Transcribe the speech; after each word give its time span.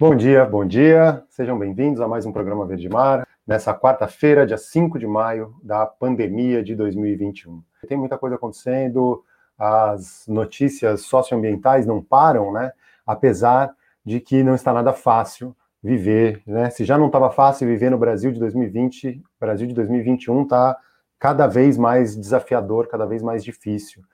Bom 0.00 0.14
dia, 0.14 0.44
bom 0.44 0.64
dia. 0.64 1.24
Sejam 1.28 1.58
bem-vindos 1.58 2.00
a 2.00 2.06
mais 2.06 2.24
um 2.24 2.30
programa 2.30 2.64
Verde 2.64 2.88
Mar, 2.88 3.26
nessa 3.44 3.74
quarta-feira, 3.74 4.46
dia 4.46 4.56
5 4.56 4.96
de 4.96 5.08
maio 5.08 5.56
da 5.60 5.84
pandemia 5.86 6.62
de 6.62 6.76
2021. 6.76 7.60
Tem 7.88 7.98
muita 7.98 8.16
coisa 8.16 8.36
acontecendo, 8.36 9.24
as 9.58 10.24
notícias 10.28 11.00
socioambientais 11.00 11.84
não 11.84 12.00
param, 12.00 12.52
né? 12.52 12.70
Apesar 13.04 13.74
de 14.04 14.20
que 14.20 14.44
não 14.44 14.54
está 14.54 14.72
nada 14.72 14.92
fácil 14.92 15.52
viver, 15.82 16.44
né? 16.46 16.70
Se 16.70 16.84
já 16.84 16.96
não 16.96 17.06
estava 17.06 17.28
fácil 17.32 17.66
viver 17.66 17.90
no 17.90 17.98
Brasil 17.98 18.30
de 18.30 18.38
2020, 18.38 19.20
o 19.20 19.40
Brasil 19.40 19.66
de 19.66 19.74
2021 19.74 20.44
está 20.44 20.78
cada 21.18 21.48
vez 21.48 21.76
mais 21.76 22.16
desafiador, 22.16 22.86
cada 22.86 23.04
vez 23.04 23.20
mais 23.20 23.42
difícil. 23.42 24.04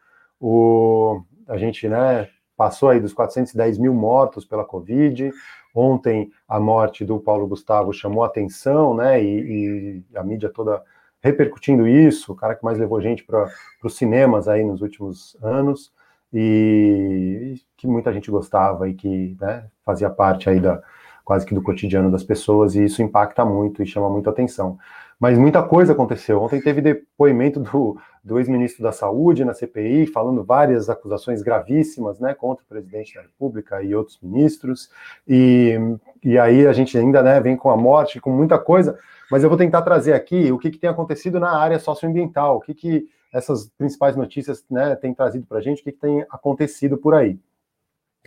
O, 0.40 1.20
a 1.46 1.58
gente, 1.58 1.86
né, 1.90 2.30
passou 2.56 2.88
aí 2.88 3.00
dos 3.00 3.12
410 3.12 3.76
mil 3.76 3.92
mortos 3.92 4.46
pela 4.46 4.64
Covid, 4.64 5.30
Ontem, 5.74 6.30
a 6.48 6.60
morte 6.60 7.04
do 7.04 7.18
Paulo 7.18 7.48
Gustavo 7.48 7.92
chamou 7.92 8.22
atenção, 8.22 8.94
né? 8.94 9.22
E, 9.22 10.04
e, 10.12 10.16
a 10.16 10.22
mídia 10.22 10.48
toda 10.48 10.80
repercutindo 11.20 11.88
isso, 11.88 12.32
o 12.32 12.36
cara 12.36 12.54
que 12.54 12.64
mais 12.64 12.78
levou 12.78 13.00
gente 13.00 13.24
para 13.24 13.50
os 13.82 13.96
cinemas 13.96 14.46
aí 14.46 14.62
nos 14.62 14.82
últimos 14.82 15.36
anos, 15.42 15.92
e, 16.32 17.54
e, 17.56 17.62
que 17.76 17.86
muita 17.88 18.12
gente 18.12 18.30
gostava 18.30 18.88
e 18.88 18.94
que 18.94 19.36
né, 19.40 19.66
fazia 19.84 20.10
parte 20.10 20.48
aí 20.48 20.60
da 20.60 20.82
quase 21.24 21.46
que 21.46 21.54
do 21.54 21.62
cotidiano 21.62 22.10
das 22.10 22.22
pessoas, 22.22 22.74
e 22.74 22.84
isso 22.84 23.02
impacta 23.02 23.44
muito 23.44 23.82
e 23.82 23.86
chama 23.86 24.10
muita 24.10 24.30
atenção. 24.30 24.78
Mas 25.18 25.38
muita 25.38 25.62
coisa 25.62 25.92
aconteceu. 25.92 26.42
Ontem 26.42 26.60
teve 26.60 26.80
depoimento 26.80 27.60
do, 27.60 27.98
do 28.22 28.38
ex-ministro 28.38 28.82
da 28.82 28.92
Saúde 28.92 29.44
na 29.44 29.54
CPI, 29.54 30.06
falando 30.06 30.42
várias 30.44 30.90
acusações 30.90 31.42
gravíssimas 31.42 32.18
né, 32.18 32.34
contra 32.34 32.64
o 32.64 32.68
presidente 32.68 33.14
da 33.14 33.22
República 33.22 33.82
e 33.82 33.94
outros 33.94 34.18
ministros. 34.20 34.90
E, 35.26 35.78
e 36.22 36.38
aí 36.38 36.66
a 36.66 36.72
gente 36.72 36.96
ainda 36.98 37.22
né, 37.22 37.40
vem 37.40 37.56
com 37.56 37.70
a 37.70 37.76
morte, 37.76 38.20
com 38.20 38.30
muita 38.30 38.58
coisa, 38.58 38.98
mas 39.30 39.42
eu 39.42 39.48
vou 39.48 39.58
tentar 39.58 39.82
trazer 39.82 40.12
aqui 40.12 40.50
o 40.52 40.58
que, 40.58 40.70
que 40.70 40.78
tem 40.78 40.90
acontecido 40.90 41.38
na 41.40 41.56
área 41.56 41.78
socioambiental, 41.78 42.56
o 42.56 42.60
que, 42.60 42.74
que 42.74 43.08
essas 43.32 43.68
principais 43.76 44.16
notícias 44.16 44.64
né, 44.70 44.94
têm 44.96 45.12
trazido 45.12 45.46
para 45.46 45.58
a 45.58 45.60
gente, 45.60 45.80
o 45.80 45.84
que, 45.84 45.92
que 45.92 46.00
tem 46.00 46.24
acontecido 46.30 46.96
por 46.96 47.14
aí. 47.14 47.38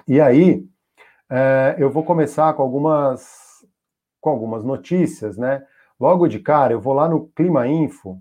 E 0.07 0.19
aí, 0.19 0.65
é, 1.29 1.75
eu 1.77 1.89
vou 1.89 2.03
começar 2.03 2.53
com 2.53 2.61
algumas, 2.61 3.65
com 4.21 4.29
algumas 4.29 4.63
notícias, 4.63 5.37
né? 5.37 5.65
Logo 5.99 6.27
de 6.27 6.37
cara, 6.37 6.73
eu 6.73 6.79
vou 6.79 6.93
lá 6.93 7.09
no 7.09 7.27
Clima 7.35 7.67
Info, 7.67 8.19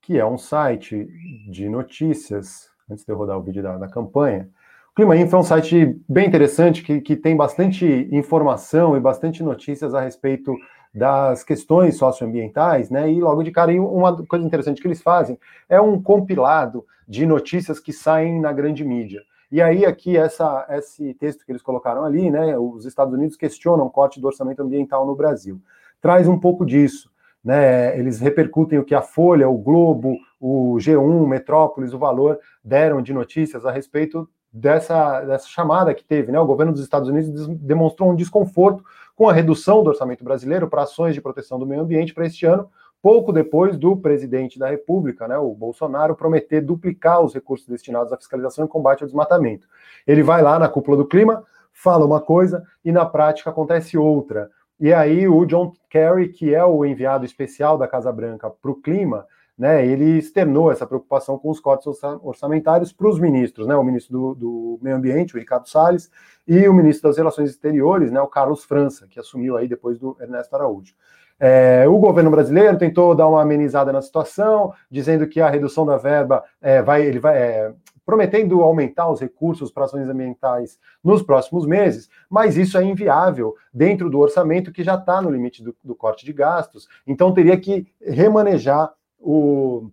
que 0.00 0.18
é 0.18 0.24
um 0.24 0.38
site 0.38 1.06
de 1.50 1.68
notícias, 1.68 2.70
antes 2.90 3.04
de 3.04 3.12
eu 3.12 3.18
rodar 3.18 3.36
o 3.36 3.42
vídeo 3.42 3.62
da, 3.62 3.76
da 3.76 3.86
campanha. 3.86 4.48
O 4.90 4.94
Clima 4.94 5.14
Info 5.14 5.36
é 5.36 5.38
um 5.38 5.42
site 5.42 6.00
bem 6.08 6.26
interessante, 6.26 6.82
que, 6.82 7.02
que 7.02 7.16
tem 7.16 7.36
bastante 7.36 8.08
informação 8.10 8.96
e 8.96 9.00
bastante 9.00 9.42
notícias 9.42 9.94
a 9.94 10.00
respeito 10.00 10.56
das 10.92 11.44
questões 11.44 11.98
socioambientais, 11.98 12.88
né? 12.88 13.12
E 13.12 13.20
logo 13.20 13.42
de 13.42 13.50
cara, 13.50 13.70
uma 13.72 14.16
coisa 14.26 14.44
interessante 14.44 14.80
que 14.80 14.88
eles 14.88 15.02
fazem 15.02 15.38
é 15.68 15.78
um 15.78 16.00
compilado 16.00 16.86
de 17.06 17.26
notícias 17.26 17.78
que 17.78 17.92
saem 17.92 18.40
na 18.40 18.54
grande 18.54 18.82
mídia. 18.86 19.22
E 19.52 19.60
aí, 19.60 19.84
aqui, 19.84 20.16
essa, 20.16 20.66
esse 20.70 21.12
texto 21.14 21.44
que 21.44 21.52
eles 21.52 21.62
colocaram 21.62 22.04
ali, 22.06 22.30
né? 22.30 22.56
Os 22.56 22.86
Estados 22.86 23.12
Unidos 23.12 23.36
questionam 23.36 23.84
o 23.84 23.90
corte 23.90 24.18
do 24.18 24.26
orçamento 24.26 24.62
ambiental 24.62 25.06
no 25.06 25.14
Brasil 25.14 25.60
traz 26.00 26.28
um 26.28 26.38
pouco 26.38 26.64
disso. 26.64 27.10
Né? 27.42 27.98
Eles 27.98 28.20
repercutem 28.20 28.78
o 28.78 28.84
que 28.84 28.94
a 28.94 29.02
Folha, 29.02 29.48
o 29.48 29.56
Globo, 29.56 30.16
o 30.40 30.76
G1, 30.78 31.26
Metrópolis, 31.26 31.92
o 31.92 31.98
Valor 31.98 32.38
deram 32.62 33.00
de 33.00 33.12
notícias 33.12 33.64
a 33.64 33.70
respeito 33.70 34.28
dessa, 34.52 35.20
dessa 35.22 35.48
chamada 35.48 35.94
que 35.94 36.04
teve. 36.04 36.32
Né? 36.32 36.38
O 36.38 36.46
governo 36.46 36.72
dos 36.72 36.82
Estados 36.82 37.08
Unidos 37.08 37.48
demonstrou 37.48 38.10
um 38.10 38.16
desconforto 38.16 38.84
com 39.14 39.28
a 39.28 39.32
redução 39.32 39.82
do 39.82 39.90
orçamento 39.90 40.24
brasileiro 40.24 40.68
para 40.68 40.82
ações 40.82 41.14
de 41.14 41.20
proteção 41.20 41.58
do 41.58 41.66
meio 41.66 41.82
ambiente 41.82 42.14
para 42.14 42.26
este 42.26 42.46
ano, 42.46 42.68
pouco 43.02 43.32
depois 43.32 43.76
do 43.76 43.96
presidente 43.96 44.58
da 44.58 44.68
República, 44.68 45.26
né, 45.26 45.38
o 45.38 45.54
Bolsonaro, 45.54 46.14
prometer 46.14 46.60
duplicar 46.60 47.20
os 47.20 47.34
recursos 47.34 47.66
destinados 47.66 48.12
à 48.12 48.16
fiscalização 48.16 48.64
e 48.64 48.68
combate 48.68 49.02
ao 49.02 49.06
desmatamento. 49.06 49.66
Ele 50.06 50.22
vai 50.22 50.42
lá 50.42 50.58
na 50.58 50.68
cúpula 50.68 50.96
do 50.96 51.06
clima, 51.06 51.44
fala 51.72 52.04
uma 52.04 52.20
coisa 52.20 52.62
e 52.84 52.92
na 52.92 53.06
prática 53.06 53.50
acontece 53.50 53.96
outra. 53.96 54.50
E 54.80 54.94
aí 54.94 55.28
o 55.28 55.44
John 55.44 55.74
Kerry, 55.90 56.30
que 56.30 56.54
é 56.54 56.64
o 56.64 56.84
enviado 56.86 57.26
especial 57.26 57.76
da 57.76 57.86
Casa 57.86 58.10
Branca 58.10 58.48
para 58.48 58.70
o 58.70 58.80
clima, 58.80 59.26
né, 59.60 59.86
ele 59.86 60.16
externou 60.16 60.72
essa 60.72 60.86
preocupação 60.86 61.38
com 61.38 61.50
os 61.50 61.60
cortes 61.60 61.86
orçamentários 62.22 62.94
para 62.94 63.06
os 63.06 63.20
ministros, 63.20 63.66
né, 63.66 63.76
o 63.76 63.84
ministro 63.84 64.18
do, 64.18 64.34
do, 64.34 64.78
Meio 64.80 64.96
Ambiente, 64.96 65.36
o 65.36 65.38
Ricardo 65.38 65.68
Salles, 65.68 66.10
e 66.48 66.66
o 66.66 66.72
ministro 66.72 67.10
das 67.10 67.18
Relações 67.18 67.50
Exteriores, 67.50 68.10
né, 68.10 68.22
o 68.22 68.26
Carlos 68.26 68.64
França, 68.64 69.06
que 69.06 69.20
assumiu 69.20 69.58
aí 69.58 69.68
depois 69.68 69.98
do 69.98 70.16
Ernesto 70.18 70.56
Araújo. 70.56 70.94
É, 71.38 71.86
o 71.86 71.98
governo 71.98 72.30
brasileiro 72.30 72.78
tentou 72.78 73.14
dar 73.14 73.28
uma 73.28 73.42
amenizada 73.42 73.92
na 73.92 74.00
situação, 74.00 74.72
dizendo 74.90 75.26
que 75.26 75.42
a 75.42 75.50
redução 75.50 75.84
da 75.84 75.98
verba 75.98 76.42
é, 76.60 76.80
vai, 76.80 77.02
ele 77.02 77.18
vai, 77.18 77.36
é, 77.36 77.74
prometendo 78.04 78.62
aumentar 78.62 79.08
os 79.10 79.20
recursos 79.20 79.70
para 79.70 79.84
ações 79.84 80.08
ambientais 80.08 80.78
nos 81.02 81.22
próximos 81.22 81.66
meses, 81.66 82.08
mas 82.28 82.56
isso 82.56 82.76
é 82.76 82.84
inviável 82.84 83.54
dentro 83.72 84.10
do 84.10 84.18
orçamento 84.18 84.72
que 84.72 84.82
já 84.82 84.94
está 84.94 85.20
no 85.22 85.30
limite 85.30 85.62
do, 85.62 85.74
do, 85.82 85.94
corte 85.94 86.24
de 86.24 86.32
gastos. 86.32 86.88
Então 87.06 87.32
teria 87.32 87.56
que 87.56 87.86
remanejar 88.00 88.92
o, 89.18 89.90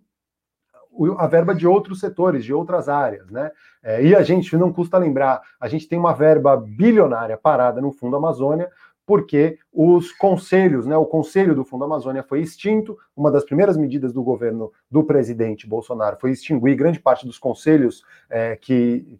a 1.16 1.26
verba 1.26 1.54
de 1.54 1.66
outros 1.66 2.00
setores, 2.00 2.44
de 2.44 2.52
outras 2.52 2.88
áreas, 2.88 3.30
né? 3.30 3.50
É, 3.82 4.02
e 4.04 4.14
a 4.14 4.22
gente 4.22 4.56
não 4.56 4.72
custa 4.72 4.98
lembrar, 4.98 5.40
a 5.60 5.68
gente 5.68 5.86
tem 5.86 5.98
uma 5.98 6.12
verba 6.12 6.56
bilionária 6.56 7.36
parada 7.36 7.80
no 7.80 7.92
Fundo 7.92 8.16
Amazônia 8.16 8.68
porque 9.08 9.58
os 9.72 10.12
conselhos, 10.12 10.84
né, 10.84 10.94
o 10.94 11.06
Conselho 11.06 11.54
do 11.54 11.64
Fundo 11.64 11.82
Amazônia 11.82 12.22
foi 12.22 12.42
extinto. 12.42 12.94
Uma 13.16 13.30
das 13.30 13.42
primeiras 13.42 13.74
medidas 13.74 14.12
do 14.12 14.22
governo 14.22 14.70
do 14.90 15.02
presidente 15.02 15.66
Bolsonaro 15.66 16.18
foi 16.20 16.32
extinguir 16.32 16.76
grande 16.76 17.00
parte 17.00 17.24
dos 17.24 17.38
conselhos 17.38 18.04
é, 18.28 18.54
que, 18.56 19.18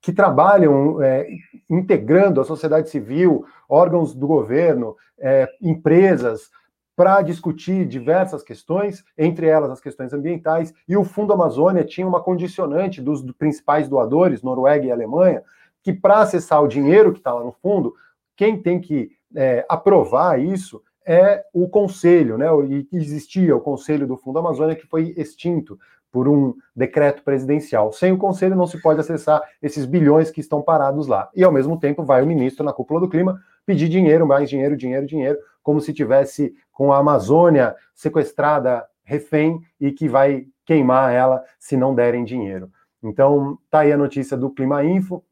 que 0.00 0.12
trabalham 0.12 1.02
é, 1.02 1.26
integrando 1.68 2.40
a 2.40 2.44
sociedade 2.44 2.88
civil, 2.88 3.44
órgãos 3.68 4.14
do 4.14 4.24
governo, 4.24 4.96
é, 5.18 5.48
empresas, 5.60 6.48
para 6.94 7.20
discutir 7.20 7.84
diversas 7.86 8.40
questões, 8.40 9.04
entre 9.18 9.48
elas 9.48 9.68
as 9.68 9.80
questões 9.80 10.12
ambientais. 10.12 10.72
E 10.86 10.96
o 10.96 11.02
Fundo 11.02 11.32
Amazônia 11.32 11.82
tinha 11.82 12.06
uma 12.06 12.22
condicionante 12.22 13.02
dos 13.02 13.20
principais 13.32 13.88
doadores, 13.88 14.44
Noruega 14.44 14.86
e 14.86 14.92
Alemanha, 14.92 15.42
que 15.82 15.92
para 15.92 16.20
acessar 16.20 16.62
o 16.62 16.68
dinheiro 16.68 17.12
que 17.12 17.18
está 17.18 17.34
lá 17.34 17.42
no 17.42 17.50
fundo, 17.50 17.96
quem 18.36 18.60
tem 18.60 18.80
que 18.80 19.12
é, 19.34 19.64
aprovar 19.68 20.40
isso 20.40 20.82
é 21.06 21.44
o 21.52 21.68
conselho, 21.68 22.38
né? 22.38 22.46
E 22.68 22.88
existia 22.92 23.54
o 23.54 23.60
conselho 23.60 24.06
do 24.06 24.16
Fundo 24.16 24.38
Amazônia 24.38 24.74
que 24.74 24.86
foi 24.86 25.14
extinto 25.16 25.78
por 26.10 26.28
um 26.28 26.54
decreto 26.74 27.24
presidencial. 27.24 27.92
Sem 27.92 28.12
o 28.12 28.16
conselho 28.16 28.54
não 28.54 28.68
se 28.68 28.80
pode 28.80 29.00
acessar 29.00 29.42
esses 29.60 29.84
bilhões 29.84 30.30
que 30.30 30.40
estão 30.40 30.62
parados 30.62 31.08
lá. 31.08 31.28
E 31.34 31.42
ao 31.42 31.50
mesmo 31.50 31.78
tempo 31.78 32.04
vai 32.04 32.22
o 32.22 32.26
ministro 32.26 32.64
na 32.64 32.72
cúpula 32.72 33.00
do 33.00 33.08
clima 33.08 33.38
pedir 33.66 33.88
dinheiro, 33.88 34.26
mais 34.26 34.48
dinheiro, 34.48 34.76
dinheiro, 34.76 35.06
dinheiro, 35.06 35.38
como 35.60 35.80
se 35.80 35.92
tivesse 35.92 36.54
com 36.70 36.92
a 36.92 36.98
Amazônia 36.98 37.74
sequestrada, 37.94 38.86
refém 39.02 39.60
e 39.80 39.90
que 39.90 40.08
vai 40.08 40.46
queimar 40.64 41.12
ela 41.12 41.42
se 41.58 41.76
não 41.76 41.94
derem 41.94 42.24
dinheiro. 42.24 42.70
Então, 43.02 43.58
tá 43.68 43.80
aí 43.80 43.92
a 43.92 43.98
notícia 43.98 44.36
do 44.36 44.50
Clima 44.50 44.84
Info, 44.84 45.22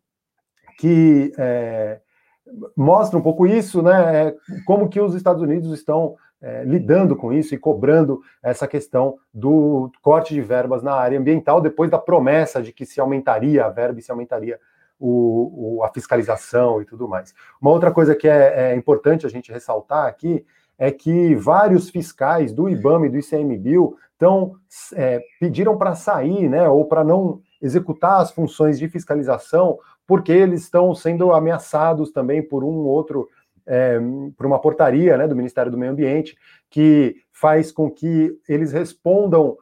que 0.79 1.33
é, 1.39 2.01
mostra 2.77 3.19
um 3.19 3.23
pouco 3.23 3.47
isso, 3.47 3.83
né? 3.83 4.29
É, 4.29 4.37
como 4.65 4.89
que 4.89 5.01
os 5.01 5.15
Estados 5.15 5.43
Unidos 5.43 5.73
estão 5.73 6.17
é, 6.41 6.65
lidando 6.65 7.15
com 7.15 7.33
isso 7.33 7.55
e 7.55 7.59
cobrando 7.59 8.21
essa 8.43 8.67
questão 8.67 9.17
do 9.33 9.91
corte 10.03 10.35
de 10.35 10.41
verbas 10.41 10.83
na 10.83 10.93
área 10.93 11.19
ambiental, 11.19 11.61
depois 11.61 11.91
da 11.91 11.99
promessa 11.99 12.63
de 12.63 12.73
que 12.73 12.85
se 12.85 13.01
aumentaria 13.01 13.65
a 13.65 13.69
verba 13.69 14.01
e 14.01 14.03
se 14.03 14.11
aumentaria 14.11 14.59
o, 14.99 15.79
o, 15.79 15.85
a 15.85 15.89
fiscalização 15.89 16.83
e 16.83 16.85
tudo 16.85 17.09
mais. 17.09 17.35
Uma 17.61 17.71
outra 17.71 17.91
coisa 17.91 18.15
que 18.15 18.29
é, 18.29 18.73
é 18.73 18.77
importante 18.77 19.27
a 19.27 19.29
gente 19.29 19.53
ressaltar 19.53 20.07
aqui 20.07 20.45
é 20.79 20.91
que 20.91 21.35
vários 21.35 21.91
fiscais 21.91 22.53
do 22.53 22.69
IBAMA 22.69 23.07
e 23.07 23.11
do 23.11 23.19
ICMBio 23.19 23.97
estão, 24.13 24.55
é, 24.95 25.21
pediram 25.41 25.77
para 25.77 25.95
sair, 25.95 26.49
né, 26.49 26.69
ou 26.69 26.87
para 26.87 27.05
não 27.05 27.41
executar 27.61 28.21
as 28.21 28.31
funções 28.31 28.79
de 28.79 28.89
fiscalização 28.89 29.79
porque 30.13 30.31
eles 30.31 30.65
estão 30.65 30.95
sendo 30.95 31.33
ameaçados 31.33 32.13
também 32.13 32.43
por 32.43 32.63
um 32.63 32.81
outro, 32.81 33.31
é, 33.67 33.99
por 34.37 34.45
uma 34.45 34.61
portaria 34.61 35.17
né, 35.17 35.27
do 35.27 35.35
Ministério 35.35 35.73
do 35.73 35.79
Meio 35.79 35.93
Ambiente, 35.93 36.37
que 36.69 37.17
faz 37.33 37.73
com 37.73 37.91
que 37.91 38.39
eles 38.47 38.73
respondam 38.73 39.57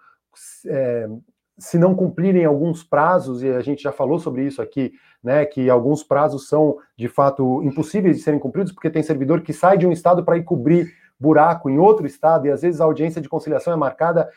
é, 0.67 1.09
se 1.57 1.79
não 1.79 1.95
cumprirem 1.95 2.45
alguns 2.45 2.83
prazos, 2.83 3.45
e 3.45 3.49
a 3.49 3.61
gente 3.61 3.81
já 3.81 3.93
falou 3.93 4.19
sobre 4.19 4.45
isso 4.45 4.61
aqui, 4.61 4.93
né, 5.23 5.47
que 5.47 5.71
alguns 5.71 6.03
prazos 6.03 6.49
são 6.49 6.79
de 6.97 7.07
fato 7.07 7.63
impossíveis 7.63 8.17
de 8.17 8.23
serem 8.25 8.41
cumpridos, 8.41 8.73
porque 8.73 8.91
tem 8.91 9.05
servidor 9.05 9.43
que 9.43 9.53
sai 9.53 9.79
de 9.79 9.87
um 9.87 9.93
estado 9.93 10.25
para 10.25 10.37
ir 10.37 10.43
cobrir 10.43 10.93
buraco 11.21 11.69
em 11.69 11.79
outro 11.79 12.07
estado 12.07 12.47
e 12.47 12.51
às 12.51 12.63
vezes 12.63 12.81
a 12.81 12.85
audiência 12.85 13.21
de 13.21 13.29
conciliação 13.29 13.73
é 13.73 13.77
marcada 13.77 14.29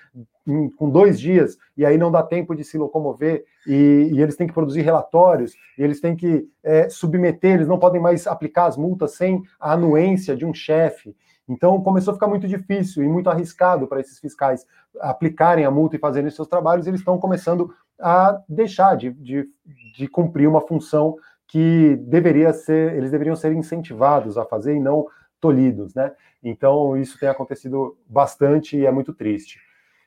em, 0.46 0.70
com 0.70 0.90
dois 0.90 1.20
dias 1.20 1.58
e 1.78 1.86
aí 1.86 1.98
não 1.98 2.12
dá 2.12 2.22
tempo 2.22 2.54
de 2.54 2.64
se 2.64 2.78
locomover 2.78 3.46
e, 3.66 4.10
e 4.12 4.22
eles 4.22 4.36
têm 4.36 4.46
que 4.46 4.54
produzir 4.54 4.82
relatórios 4.82 5.54
eles 5.78 6.00
têm 6.00 6.16
que 6.16 6.48
é, 6.64 6.90
submeter, 6.90 7.56
eles 7.56 7.68
não 7.68 7.80
podem 7.80 8.02
mais 8.02 8.28
aplicar 8.28 8.66
as 8.66 8.78
multas 8.78 9.16
sem 9.16 9.42
a 9.60 9.74
anuência 9.74 10.36
de 10.36 10.46
um 10.46 10.54
chefe. 10.54 11.16
Então 11.48 11.82
começou 11.82 12.12
a 12.12 12.16
ficar 12.16 12.28
muito 12.28 12.48
difícil 12.48 13.04
e 13.04 13.08
muito 13.08 13.30
arriscado 13.30 13.88
para 13.88 14.00
esses 14.00 14.20
fiscais 14.20 14.66
aplicarem 15.00 15.66
a 15.66 15.72
multa 15.72 15.96
e 15.96 16.00
fazerem 16.00 16.30
seus 16.30 16.48
trabalhos, 16.48 16.88
eles 16.88 17.00
estão 17.00 17.18
começando 17.18 17.74
a 18.00 18.40
deixar 18.48 18.96
de, 18.96 19.12
de, 19.12 19.48
de 19.96 20.08
cumprir 20.08 20.48
uma 20.48 20.62
função 20.62 21.16
que 21.48 21.96
deveria 22.08 22.52
ser, 22.54 22.96
eles 22.96 23.12
deveriam 23.12 23.36
ser 23.36 23.52
incentivados 23.54 24.38
a 24.38 24.46
fazer 24.46 24.76
e 24.76 24.80
não 24.80 25.06
tolhidos, 25.44 25.94
né? 25.94 26.14
Então 26.42 26.96
isso 26.96 27.20
tem 27.20 27.28
acontecido 27.28 27.98
bastante 28.08 28.78
e 28.78 28.86
é 28.86 28.92
muito 28.92 29.14
triste. 29.14 29.60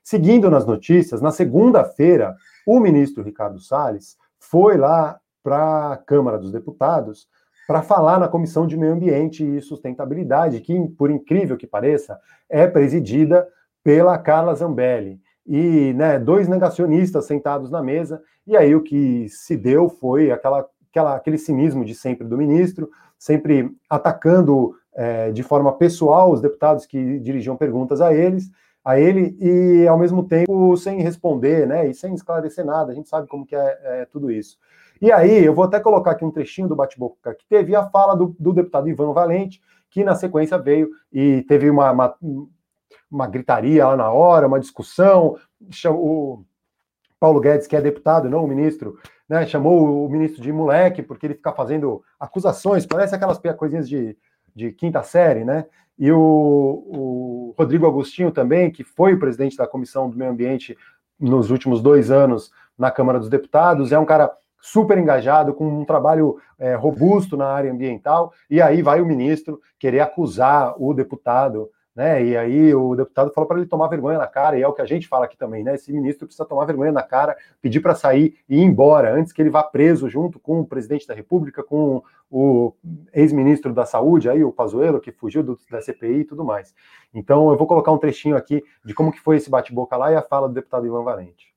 Seguindo 0.02 0.48
nas 0.48 0.64
notícias, 0.64 1.20
na 1.20 1.30
segunda-feira, 1.30 2.34
o 2.66 2.80
ministro 2.80 3.22
Ricardo 3.22 3.60
Salles 3.60 4.16
foi 4.40 4.78
lá 4.78 5.20
para 5.42 5.92
a 5.92 5.96
Câmara 5.98 6.38
dos 6.38 6.50
Deputados 6.50 7.28
para 7.68 7.82
falar 7.82 8.18
na 8.18 8.28
Comissão 8.28 8.66
de 8.66 8.78
Meio 8.78 8.94
Ambiente 8.94 9.44
e 9.44 9.60
Sustentabilidade, 9.60 10.60
que, 10.60 10.88
por 10.96 11.10
incrível 11.10 11.58
que 11.58 11.66
pareça, 11.66 12.18
é 12.48 12.66
presidida 12.66 13.46
pela 13.84 14.16
Carla 14.16 14.54
Zambelli. 14.54 15.20
E 15.46 15.92
né, 15.92 16.18
dois 16.18 16.48
negacionistas 16.48 17.26
sentados 17.26 17.70
na 17.70 17.82
mesa, 17.82 18.22
e 18.46 18.56
aí 18.56 18.74
o 18.74 18.82
que 18.82 19.28
se 19.28 19.56
deu 19.56 19.88
foi 19.88 20.30
aquela 20.30 20.66
aquela, 20.96 21.14
aquele 21.14 21.36
cinismo 21.36 21.84
de 21.84 21.94
sempre 21.94 22.26
do 22.26 22.38
ministro, 22.38 22.90
sempre 23.18 23.70
atacando 23.88 24.74
é, 24.94 25.30
de 25.30 25.42
forma 25.42 25.72
pessoal 25.72 26.32
os 26.32 26.40
deputados 26.40 26.86
que 26.86 27.18
dirigiam 27.20 27.56
perguntas 27.56 28.00
a 28.00 28.14
eles, 28.14 28.50
a 28.84 28.98
ele, 28.98 29.36
e 29.40 29.86
ao 29.88 29.98
mesmo 29.98 30.22
tempo 30.22 30.76
sem 30.76 31.02
responder, 31.02 31.66
né, 31.66 31.88
e 31.88 31.94
sem 31.94 32.14
esclarecer 32.14 32.64
nada, 32.64 32.92
a 32.92 32.94
gente 32.94 33.08
sabe 33.08 33.26
como 33.26 33.44
que 33.44 33.56
é, 33.56 33.78
é 33.82 34.04
tudo 34.06 34.30
isso. 34.30 34.56
E 35.00 35.12
aí, 35.12 35.44
eu 35.44 35.54
vou 35.54 35.64
até 35.64 35.78
colocar 35.78 36.12
aqui 36.12 36.24
um 36.24 36.30
trechinho 36.30 36.68
do 36.68 36.76
bate-boca 36.76 37.34
que 37.34 37.44
teve 37.46 37.74
a 37.74 37.86
fala 37.90 38.16
do, 38.16 38.34
do, 38.38 38.52
deputado 38.52 38.88
Ivan 38.88 39.12
Valente, 39.12 39.60
que 39.90 40.02
na 40.02 40.14
sequência 40.14 40.56
veio 40.56 40.88
e 41.12 41.42
teve 41.42 41.68
uma, 41.68 41.90
uma, 41.90 42.14
uma 43.10 43.26
gritaria 43.26 43.86
lá 43.86 43.96
na 43.96 44.10
hora, 44.10 44.46
uma 44.46 44.60
discussão, 44.60 45.36
o 45.90 46.44
Paulo 47.18 47.40
Guedes, 47.40 47.66
que 47.66 47.76
é 47.76 47.80
deputado, 47.80 48.28
não 48.28 48.44
o 48.44 48.48
ministro, 48.48 48.98
né, 49.28 49.46
chamou 49.46 50.04
o 50.04 50.08
ministro 50.08 50.42
de 50.42 50.52
moleque, 50.52 51.02
porque 51.02 51.26
ele 51.26 51.34
fica 51.34 51.52
fazendo 51.52 52.02
acusações, 52.18 52.86
parece 52.86 53.14
aquelas 53.14 53.40
coisinhas 53.56 53.88
de, 53.88 54.16
de 54.54 54.72
quinta 54.72 55.02
série, 55.02 55.44
né? 55.44 55.66
E 55.98 56.12
o, 56.12 56.18
o 56.18 57.54
Rodrigo 57.58 57.86
Agostinho 57.86 58.30
também, 58.30 58.70
que 58.70 58.84
foi 58.84 59.14
o 59.14 59.18
presidente 59.18 59.56
da 59.56 59.66
Comissão 59.66 60.10
do 60.10 60.16
Meio 60.16 60.30
Ambiente 60.30 60.76
nos 61.18 61.50
últimos 61.50 61.80
dois 61.80 62.10
anos 62.10 62.52
na 62.78 62.90
Câmara 62.90 63.18
dos 63.18 63.30
Deputados, 63.30 63.92
é 63.92 63.98
um 63.98 64.04
cara 64.04 64.30
super 64.60 64.98
engajado, 64.98 65.54
com 65.54 65.66
um 65.66 65.84
trabalho 65.84 66.38
é, 66.58 66.74
robusto 66.74 67.36
na 67.36 67.46
área 67.46 67.72
ambiental, 67.72 68.32
e 68.50 68.60
aí 68.60 68.82
vai 68.82 69.00
o 69.00 69.06
ministro 69.06 69.60
querer 69.78 70.00
acusar 70.00 70.74
o 70.76 70.92
deputado 70.92 71.70
né? 71.96 72.22
E 72.22 72.36
aí 72.36 72.74
o 72.74 72.94
deputado 72.94 73.32
falou 73.32 73.48
para 73.48 73.56
ele 73.56 73.66
tomar 73.66 73.88
vergonha 73.88 74.18
na 74.18 74.26
cara, 74.26 74.58
e 74.58 74.62
é 74.62 74.68
o 74.68 74.72
que 74.74 74.82
a 74.82 74.86
gente 74.86 75.08
fala 75.08 75.24
aqui 75.24 75.36
também, 75.36 75.64
né? 75.64 75.74
Esse 75.74 75.90
ministro 75.90 76.26
precisa 76.26 76.46
tomar 76.46 76.66
vergonha 76.66 76.92
na 76.92 77.02
cara, 77.02 77.34
pedir 77.62 77.80
para 77.80 77.94
sair 77.94 78.36
e 78.46 78.58
ir 78.58 78.62
embora, 78.62 79.14
antes 79.14 79.32
que 79.32 79.40
ele 79.40 79.48
vá 79.48 79.62
preso 79.62 80.06
junto 80.06 80.38
com 80.38 80.60
o 80.60 80.66
presidente 80.66 81.06
da 81.06 81.14
República, 81.14 81.64
com 81.64 82.02
o 82.30 82.74
ex-ministro 83.14 83.72
da 83.72 83.86
Saúde, 83.86 84.28
aí 84.28 84.44
o 84.44 84.52
Pazuello, 84.52 85.00
que 85.00 85.10
fugiu 85.10 85.42
do, 85.42 85.58
da 85.70 85.80
CPI 85.80 86.20
e 86.20 86.24
tudo 86.24 86.44
mais. 86.44 86.74
Então 87.14 87.50
eu 87.50 87.56
vou 87.56 87.66
colocar 87.66 87.90
um 87.92 87.98
trechinho 87.98 88.36
aqui 88.36 88.62
de 88.84 88.92
como 88.92 89.10
que 89.10 89.20
foi 89.20 89.36
esse 89.36 89.48
bate-boca 89.48 89.96
lá 89.96 90.12
e 90.12 90.16
a 90.16 90.22
fala 90.22 90.48
do 90.48 90.54
deputado 90.54 90.86
Ivan 90.86 91.02
Valente. 91.02 91.55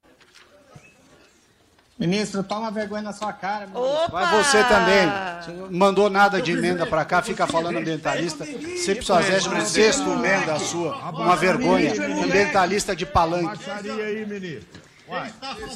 Ministro, 1.99 2.41
toma 2.41 2.71
vergonha 2.71 3.01
na 3.01 3.11
sua 3.11 3.33
cara. 3.33 3.67
Vai 4.09 4.41
você 4.41 4.63
também. 4.63 5.05
Você 5.43 5.51
não 5.51 5.69
mandou 5.69 6.09
nada 6.09 6.41
de 6.41 6.53
emenda 6.53 6.85
para 6.85 7.03
cá, 7.03 7.21
fica 7.21 7.45
falando 7.45 7.77
ambientalista. 7.77 8.45
Você 8.45 8.95
precisa 8.95 9.21
fazer 9.21 9.49
uma 9.49 9.65
sexta 9.65 10.09
emenda 10.09 10.53
a 10.53 10.59
sua. 10.59 10.95
Uma 11.09 11.35
vergonha. 11.35 11.91
Ambientalista 12.23 12.95
de 12.95 13.05
palanque. 13.05 13.65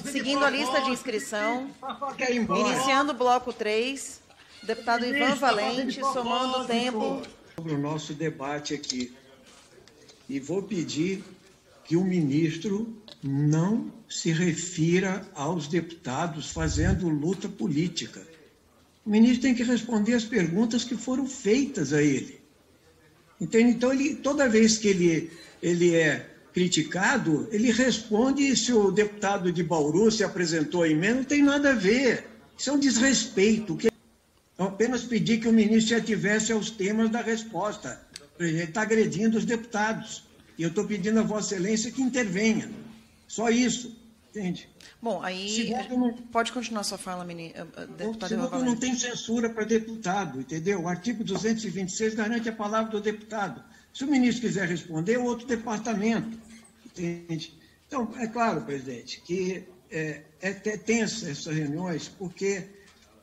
Seguindo 0.05 0.45
a 0.45 0.49
lista 0.49 0.79
de 0.81 0.91
inscrição, 0.91 1.69
iniciando 2.55 3.11
o 3.11 3.15
bloco 3.15 3.51
3, 3.51 4.21
deputado 4.63 5.05
Ivan 5.05 5.35
Valente, 5.35 5.99
somando 5.99 6.59
o 6.59 6.65
tempo. 6.65 7.21
Sobre 7.55 7.73
o 7.73 7.77
nosso 7.77 8.13
debate 8.13 8.73
aqui. 8.73 9.13
E 10.29 10.39
vou 10.39 10.63
pedir 10.63 11.21
que 11.83 11.95
o 11.95 12.03
ministro 12.03 12.97
não 13.21 13.91
se 14.09 14.31
refira 14.31 15.27
aos 15.33 15.67
deputados 15.67 16.51
fazendo 16.51 17.09
luta 17.09 17.47
política. 17.49 18.21
O 19.05 19.09
ministro 19.09 19.41
tem 19.41 19.55
que 19.55 19.63
responder 19.63 20.13
as 20.13 20.23
perguntas 20.23 20.83
que 20.83 20.95
foram 20.95 21.27
feitas 21.27 21.91
a 21.91 22.01
ele. 22.01 22.41
Entende? 23.39 23.71
Então, 23.71 23.91
ele, 23.91 24.15
toda 24.15 24.47
vez 24.47 24.77
que 24.77 24.87
ele, 24.87 25.31
ele 25.61 25.95
é 25.95 26.29
criticado, 26.53 27.47
ele 27.51 27.71
responde 27.71 28.55
se 28.55 28.71
o 28.71 28.91
deputado 28.91 29.51
de 29.51 29.63
Bauru 29.63 30.09
se 30.11 30.23
apresentou 30.23 30.83
a 30.83 30.89
emenda, 30.89 31.15
não 31.15 31.23
tem 31.23 31.43
nada 31.43 31.71
a 31.71 31.75
ver. 31.75 32.27
Isso 32.57 32.69
é 32.69 32.73
um 32.73 32.79
desrespeito. 32.79 33.77
Então, 34.53 34.67
apenas 34.67 35.03
pedir 35.03 35.39
que 35.39 35.47
o 35.47 35.53
ministro 35.53 35.89
se 35.89 35.95
ativesse 35.95 36.51
aos 36.51 36.69
temas 36.69 37.09
da 37.09 37.21
resposta. 37.21 37.99
Ele 38.39 38.63
está 38.63 38.83
agredindo 38.83 39.37
os 39.37 39.45
deputados. 39.45 40.23
E 40.57 40.63
eu 40.63 40.69
estou 40.69 40.85
pedindo 40.85 41.19
a 41.19 41.23
Vossa 41.23 41.55
Excelência 41.55 41.91
que 41.91 42.01
intervenha. 42.01 42.69
Só 43.27 43.49
isso, 43.49 43.95
entende? 44.29 44.69
Bom, 45.01 45.21
aí 45.21 45.73
não, 45.89 46.13
pode 46.13 46.51
continuar 46.51 46.83
sua 46.83 46.97
fala, 46.97 47.25
mini, 47.25 47.51
eh, 47.55 47.65
eh, 47.75 47.87
deputado. 47.97 48.29
Segundo, 48.29 48.63
não 48.63 48.75
tem 48.75 48.95
censura 48.95 49.49
para 49.49 49.65
deputado, 49.65 50.39
entendeu? 50.39 50.81
O 50.81 50.87
artigo 50.87 51.23
226 51.23 52.15
garante 52.15 52.47
a 52.47 52.53
palavra 52.53 52.91
do 52.91 53.01
deputado. 53.01 53.63
Se 53.93 54.03
o 54.03 54.07
ministro 54.07 54.47
quiser 54.47 54.67
responder, 54.67 55.13
é 55.13 55.19
outro 55.19 55.45
departamento, 55.45 56.37
entende? 56.85 57.53
Então, 57.87 58.11
é 58.17 58.27
claro, 58.27 58.61
presidente, 58.61 59.21
que 59.21 59.63
é, 59.91 60.21
é 60.41 60.49
até 60.49 60.77
tensa 60.77 61.29
essas 61.29 61.55
reuniões, 61.55 62.07
porque 62.07 62.63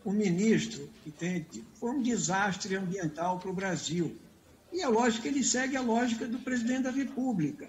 o 0.05 0.13
ministro, 0.13 0.89
entende, 1.07 1.65
foi 1.75 1.91
um 1.91 2.03
desastre 2.03 2.77
ambiental 2.77 3.39
para 3.39 3.51
o 3.51 3.53
Brasil. 3.53 4.17
E 4.73 4.85
lógico 4.87 5.23
que 5.23 5.29
ele 5.29 5.43
segue 5.43 5.77
a 5.77 5.83
lógica 5.83 6.27
do 6.27 6.39
presidente 6.39 6.83
da 6.83 6.91
República. 6.91 7.69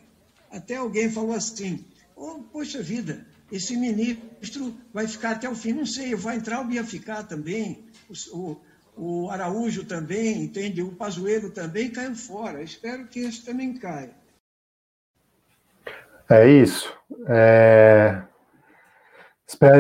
Até 0.52 0.76
alguém 0.76 1.12
falou 1.12 1.34
assim: 1.34 1.86
oh, 2.16 2.44
poxa 2.52 2.82
vida, 2.82 3.26
esse 3.52 3.76
ministro 3.76 4.76
vai 4.94 5.08
ficar 5.08 5.32
até 5.32 5.50
o 5.50 5.56
fim. 5.56 5.74
Não 5.74 5.86
sei, 5.86 6.16
vai 6.16 6.38
entrar 6.38 6.62
ou 6.62 6.72
ia 6.72 6.84
ficar 6.84 7.24
também. 7.24 7.86
O, 8.10 8.38
o, 8.38 8.62
o 8.96 9.30
Araújo 9.30 9.84
também, 9.86 10.44
entende? 10.44 10.82
O 10.82 10.92
Pazuello 10.92 11.50
também 11.50 11.90
caiu 11.90 12.16
fora. 12.16 12.62
Espero 12.62 13.08
que 13.08 13.20
esse 13.20 13.44
também 13.44 13.74
caia. 13.74 14.14
É 16.30 16.48
isso. 16.48 16.94
É... 17.28 18.21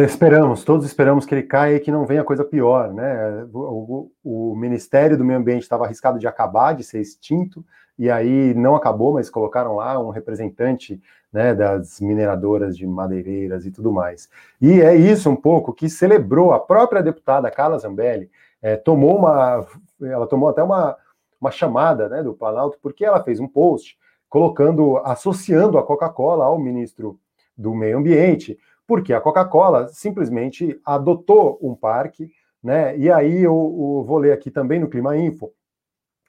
Esperamos, 0.05 0.63
todos 0.63 0.85
esperamos 0.85 1.25
que 1.25 1.33
ele 1.33 1.41
caia 1.41 1.77
e 1.77 1.79
que 1.79 1.91
não 1.91 2.05
venha 2.05 2.23
coisa 2.23 2.45
pior, 2.45 2.93
né? 2.93 3.47
O, 3.51 4.11
o, 4.23 4.51
o 4.51 4.55
Ministério 4.55 5.17
do 5.17 5.25
Meio 5.25 5.39
Ambiente 5.39 5.63
estava 5.63 5.85
arriscado 5.85 6.19
de 6.19 6.27
acabar, 6.27 6.73
de 6.73 6.83
ser 6.83 7.01
extinto, 7.01 7.65
e 7.97 8.07
aí 8.07 8.53
não 8.53 8.75
acabou, 8.75 9.13
mas 9.13 9.27
colocaram 9.27 9.77
lá 9.77 9.99
um 9.99 10.11
representante 10.11 11.01
né, 11.33 11.55
das 11.55 11.99
mineradoras 11.99 12.77
de 12.77 12.85
madeireiras 12.85 13.65
e 13.65 13.71
tudo 13.71 13.91
mais. 13.91 14.29
E 14.61 14.81
é 14.81 14.95
isso 14.95 15.31
um 15.31 15.35
pouco 15.35 15.73
que 15.73 15.89
celebrou 15.89 16.53
a 16.53 16.59
própria 16.59 17.01
deputada 17.01 17.49
Carla 17.49 17.79
Zambelli, 17.79 18.29
é, 18.61 18.75
tomou 18.75 19.17
uma, 19.17 19.65
ela 20.03 20.27
tomou 20.27 20.49
até 20.49 20.61
uma, 20.61 20.95
uma 21.39 21.49
chamada 21.49 22.07
né, 22.07 22.21
do 22.21 22.35
Planalto, 22.35 22.77
porque 22.83 23.03
ela 23.03 23.23
fez 23.23 23.39
um 23.39 23.47
post 23.47 23.97
colocando, 24.29 24.97
associando 24.97 25.79
a 25.79 25.83
Coca-Cola 25.83 26.45
ao 26.45 26.59
ministro 26.59 27.19
do 27.57 27.73
Meio 27.73 27.97
Ambiente, 27.97 28.57
porque 28.87 29.13
a 29.13 29.21
Coca-Cola 29.21 29.87
simplesmente 29.89 30.79
adotou 30.85 31.57
um 31.61 31.75
parque, 31.75 32.29
né? 32.63 32.97
E 32.97 33.11
aí 33.11 33.43
eu, 33.43 33.53
eu, 33.53 34.03
vou 34.05 34.17
ler 34.17 34.33
aqui 34.33 34.51
também 34.51 34.79
no 34.79 34.89
Clima 34.89 35.17
Info 35.17 35.51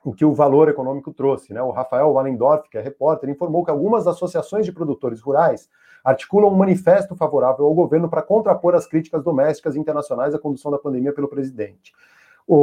o 0.05 0.13
que 0.13 0.25
o 0.25 0.35
valor 0.35 0.69
econômico 0.69 1.13
trouxe, 1.13 1.53
né? 1.53 1.63
O 1.63 1.71
Rafael 1.71 2.11
Wallendorf, 2.13 2.69
que 2.69 2.77
é 2.77 2.81
repórter, 2.81 3.31
informou 3.31 3.65
que 3.65 3.71
algumas 3.71 4.07
associações 4.07 4.67
de 4.67 4.73
produtores 4.73 5.21
rurais 5.21 5.69
articulam 6.05 6.53
um 6.53 6.57
manifesto 6.57 7.15
favorável 7.15 7.65
ao 7.65 7.75
governo 7.75 8.09
para 8.09 8.23
contrapor 8.23 8.75
as 8.75 8.87
críticas 8.87 9.23
domésticas 9.23 9.77
e 9.77 9.79
internacionais 9.79 10.35
à 10.35 10.39
condução 10.39 10.71
da 10.71 10.79
pandemia 10.79 11.13
pelo 11.13 11.29
presidente. 11.29 11.93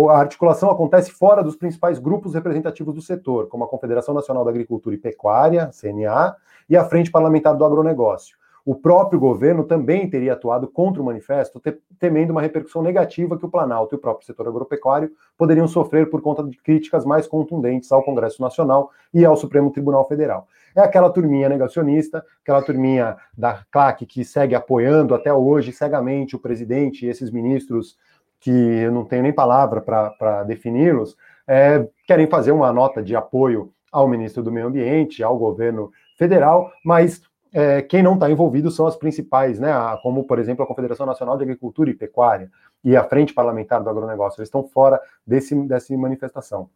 A 0.10 0.18
articulação 0.20 0.70
acontece 0.70 1.12
fora 1.12 1.42
dos 1.42 1.56
principais 1.56 2.00
grupos 2.00 2.34
representativos 2.34 2.94
do 2.94 3.02
setor, 3.02 3.48
como 3.48 3.64
a 3.64 3.68
Confederação 3.68 4.14
Nacional 4.14 4.44
da 4.44 4.52
Agricultura 4.52 4.94
e 4.94 5.00
Pecuária, 5.00 5.72
CNA, 5.72 6.36
e 6.70 6.76
a 6.76 6.84
Frente 6.84 7.10
Parlamentar 7.10 7.56
do 7.56 7.64
Agronegócio. 7.64 8.38
O 8.70 8.76
próprio 8.76 9.20
governo 9.20 9.64
também 9.64 10.08
teria 10.08 10.34
atuado 10.34 10.68
contra 10.68 11.02
o 11.02 11.06
manifesto, 11.06 11.60
temendo 11.98 12.30
uma 12.30 12.42
repercussão 12.44 12.84
negativa 12.84 13.36
que 13.36 13.44
o 13.44 13.50
Planalto 13.50 13.96
e 13.96 13.98
o 13.98 14.00
próprio 14.00 14.28
setor 14.28 14.48
agropecuário 14.48 15.10
poderiam 15.36 15.68
sofrer 15.68 16.08
por 16.08 16.22
conta 16.22 16.44
de 16.44 16.56
críticas 16.56 17.04
mais 17.04 17.26
contundentes 17.26 17.92
ao 17.92 18.04
Congresso 18.04 18.40
Nacional 18.40 18.92
e 19.12 19.26
ao 19.26 19.36
Supremo 19.36 19.72
Tribunal 19.72 20.08
Federal. 20.08 20.48
É 20.76 20.82
aquela 20.82 21.10
turminha 21.10 21.50
negacionista, 21.50 22.24
aquela 22.44 22.62
turminha 22.62 23.18
da 23.36 23.64
CLAC 23.72 24.06
que 24.06 24.24
segue 24.24 24.54
apoiando 24.54 25.16
até 25.16 25.34
hoje 25.34 25.72
cegamente 25.72 26.36
o 26.36 26.40
presidente 26.40 27.08
e 27.08 27.10
esses 27.10 27.32
ministros 27.32 27.98
que 28.40 28.52
eu 28.52 28.92
não 28.92 29.04
tenho 29.04 29.24
nem 29.24 29.34
palavra 29.34 29.82
para 29.82 30.44
defini-los, 30.44 31.18
é, 31.48 31.88
querem 32.06 32.28
fazer 32.28 32.52
uma 32.52 32.72
nota 32.72 33.02
de 33.02 33.16
apoio 33.16 33.74
ao 33.92 34.08
ministro 34.08 34.44
do 34.44 34.52
Meio 34.52 34.68
Ambiente, 34.68 35.24
ao 35.24 35.40
governo 35.40 35.92
federal, 36.16 36.72
mas 36.86 37.22
é, 37.52 37.82
quem 37.82 38.04
não 38.04 38.14
está 38.14 38.30
envolvido 38.30 38.70
são 38.70 38.86
as 38.86 38.96
principais, 38.96 39.60
né, 39.60 39.72
como, 40.04 40.24
por 40.24 40.40
exemplo, 40.40 40.64
a 40.64 40.68
Confederação 40.68 41.06
Nacional 41.06 41.38
de 41.38 41.44
Agricultura 41.44 41.90
e 41.90 41.96
Pecuária 41.96 42.52
e 42.84 42.96
a 42.96 43.04
Frente 43.04 43.34
Parlamentar 43.34 43.84
do 43.84 43.90
Agronegócio. 43.90 44.40
Eles 44.40 44.48
estão 44.48 44.64
fora 44.64 45.00
desse, 45.26 45.56
dessa 45.68 45.96
manifestação. 45.98 46.70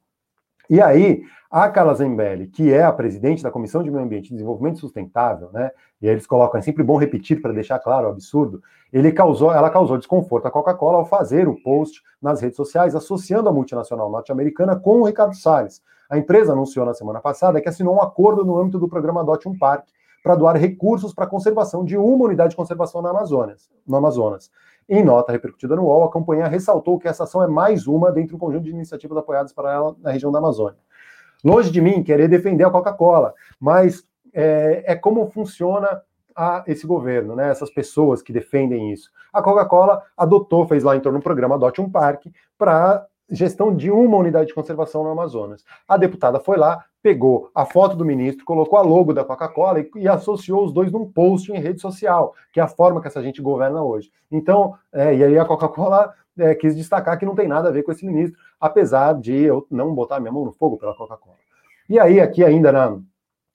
E 0.69 0.81
aí, 0.81 1.23
a 1.51 1.67
Carla 1.69 1.93
Zambelli, 1.93 2.47
que 2.47 2.73
é 2.73 2.83
a 2.83 2.91
presidente 2.91 3.43
da 3.43 3.51
Comissão 3.51 3.83
de 3.83 3.91
Meio 3.91 4.03
Ambiente 4.03 4.27
e 4.27 4.31
Desenvolvimento 4.31 4.79
Sustentável, 4.79 5.49
né? 5.51 5.71
E 6.01 6.07
eles 6.07 6.25
colocam, 6.25 6.57
é 6.57 6.61
sempre 6.61 6.83
bom 6.83 6.97
repetir 6.97 7.41
para 7.41 7.51
deixar 7.51 7.79
claro 7.79 8.07
o 8.07 8.11
absurdo. 8.11 8.61
Ele 8.91 9.11
causou, 9.11 9.51
ela 9.51 9.69
causou 9.69 9.97
desconforto 9.97 10.47
à 10.47 10.51
Coca-Cola 10.51 10.99
ao 10.99 11.05
fazer 11.05 11.47
o 11.47 11.61
post 11.61 12.01
nas 12.21 12.41
redes 12.41 12.55
sociais 12.55 12.95
associando 12.95 13.49
a 13.49 13.51
multinacional 13.51 14.09
norte-americana 14.09 14.75
com 14.75 15.01
o 15.01 15.05
Ricardo 15.05 15.35
Salles. 15.35 15.81
A 16.09 16.17
empresa 16.17 16.53
anunciou 16.53 16.85
na 16.85 16.93
semana 16.93 17.19
passada 17.19 17.59
que 17.59 17.67
assinou 17.67 17.95
um 17.95 18.01
acordo 18.01 18.45
no 18.45 18.57
âmbito 18.57 18.79
do 18.79 18.87
programa 18.87 19.21
Adote 19.21 19.49
um 19.49 19.57
Parque 19.57 19.91
para 20.23 20.35
doar 20.35 20.55
recursos 20.55 21.13
para 21.13 21.25
a 21.25 21.27
conservação 21.27 21.83
de 21.83 21.97
uma 21.97 22.25
unidade 22.25 22.51
de 22.51 22.55
conservação 22.55 23.01
na 23.01 23.09
Amazonas, 23.09 23.69
no 23.85 23.97
Amazonas. 23.97 24.49
Em 24.87 25.03
nota 25.03 25.33
repercutida 25.33 25.75
no 25.75 25.83
UOL, 25.83 26.05
a 26.05 26.11
campanha 26.11 26.47
ressaltou 26.47 26.97
que 26.97 27.07
essa 27.07 27.25
ação 27.25 27.43
é 27.43 27.47
mais 27.47 27.87
uma 27.87 28.11
dentre 28.11 28.35
um 28.35 28.39
conjunto 28.39 28.63
de 28.63 28.71
iniciativas 28.71 29.17
apoiadas 29.17 29.51
para 29.51 29.71
ela 29.71 29.95
na 29.99 30.11
região 30.11 30.31
da 30.31 30.39
Amazônia. 30.39 30.79
Longe 31.43 31.69
de 31.69 31.81
mim 31.81 32.01
querer 32.01 32.29
defender 32.29 32.63
a 32.63 32.71
Coca-Cola, 32.71 33.33
mas 33.59 34.03
é, 34.33 34.83
é, 34.87 34.95
como 34.95 35.29
funciona 35.29 36.01
a, 36.35 36.63
esse 36.67 36.87
governo, 36.87 37.35
né? 37.35 37.49
Essas 37.49 37.69
pessoas 37.69 38.21
que 38.21 38.31
defendem 38.31 38.91
isso. 38.91 39.11
A 39.31 39.41
Coca-Cola 39.41 40.01
adotou, 40.17 40.65
fez 40.67 40.83
lá 40.83 40.95
em 40.95 41.01
torno 41.01 41.19
do 41.19 41.23
programa 41.23 41.55
Adote 41.55 41.81
um 41.81 41.89
Parque 41.89 42.31
para 42.57 43.05
gestão 43.29 43.75
de 43.75 43.91
uma 43.91 44.17
unidade 44.17 44.47
de 44.47 44.53
conservação 44.53 45.03
no 45.03 45.11
Amazonas. 45.11 45.63
A 45.87 45.97
deputada 45.97 46.39
foi 46.39 46.57
lá, 46.57 46.85
pegou 47.03 47.51
a 47.53 47.65
foto 47.65 47.97
do 47.97 48.05
ministro, 48.05 48.45
colocou 48.45 48.79
a 48.79 48.81
logo 48.81 49.13
da 49.13 49.25
Coca-Cola 49.25 49.81
e, 49.81 49.91
e, 49.97 50.07
associou 50.07 50.63
os 50.63 50.71
dois 50.71 50.89
num 50.89 51.05
post 51.05 51.51
em 51.51 51.59
rede 51.59 51.81
social, 51.81 52.33
que 52.53 52.61
é 52.61 52.63
a 52.63 52.67
forma 52.67 53.01
que 53.01 53.07
essa 53.07 53.21
gente 53.21 53.41
governa 53.41 53.83
hoje. 53.83 54.09
Então, 54.31 54.75
é, 54.91 55.13
e 55.13 55.21
aí 55.21 55.37
a 55.37 55.43
Coca-Cola 55.43 56.13
é, 56.37 56.55
quis 56.55 56.73
destacar 56.75 57.19
que 57.19 57.25
não 57.25 57.35
tem 57.35 57.47
nada 57.47 57.67
a 57.67 57.71
ver 57.71 57.83
com 57.83 57.91
esse 57.91 58.05
ministro, 58.05 58.39
apesar 58.59 59.13
de 59.19 59.35
eu 59.35 59.67
não 59.69 59.93
botar 59.93 60.21
minha 60.21 60.31
mão 60.31 60.45
no 60.45 60.53
fogo 60.53 60.77
pela 60.77 60.95
Coca-Cola. 60.95 61.35
E 61.89 61.99
aí, 61.99 62.21
aqui 62.21 62.41
ainda 62.41 62.71
na, 62.71 62.97